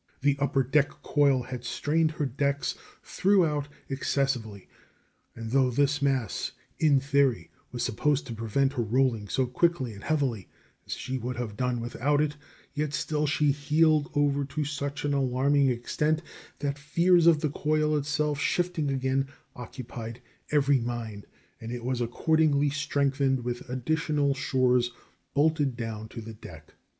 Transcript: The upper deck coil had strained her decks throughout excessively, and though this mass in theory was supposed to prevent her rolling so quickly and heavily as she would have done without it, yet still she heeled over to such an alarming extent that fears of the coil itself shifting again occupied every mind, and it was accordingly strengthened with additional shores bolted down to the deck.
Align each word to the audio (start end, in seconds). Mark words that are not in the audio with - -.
The 0.21 0.35
upper 0.39 0.63
deck 0.63 0.89
coil 1.03 1.43
had 1.43 1.63
strained 1.63 2.09
her 2.13 2.25
decks 2.25 2.73
throughout 3.03 3.67
excessively, 3.87 4.67
and 5.35 5.51
though 5.51 5.69
this 5.69 6.01
mass 6.01 6.53
in 6.79 6.99
theory 6.99 7.51
was 7.71 7.83
supposed 7.83 8.25
to 8.25 8.33
prevent 8.33 8.73
her 8.73 8.81
rolling 8.81 9.27
so 9.27 9.45
quickly 9.45 9.93
and 9.93 10.03
heavily 10.03 10.49
as 10.87 10.93
she 10.93 11.19
would 11.19 11.35
have 11.35 11.55
done 11.55 11.81
without 11.81 12.19
it, 12.19 12.35
yet 12.73 12.95
still 12.95 13.27
she 13.27 13.51
heeled 13.51 14.09
over 14.15 14.43
to 14.43 14.65
such 14.65 15.05
an 15.05 15.13
alarming 15.13 15.69
extent 15.69 16.23
that 16.57 16.79
fears 16.79 17.27
of 17.27 17.41
the 17.41 17.51
coil 17.51 17.95
itself 17.95 18.39
shifting 18.39 18.89
again 18.89 19.27
occupied 19.55 20.19
every 20.49 20.79
mind, 20.79 21.27
and 21.59 21.71
it 21.71 21.85
was 21.85 22.01
accordingly 22.01 22.71
strengthened 22.71 23.41
with 23.43 23.69
additional 23.69 24.33
shores 24.33 24.89
bolted 25.35 25.75
down 25.77 26.09
to 26.09 26.21
the 26.21 26.33
deck. 26.33 26.73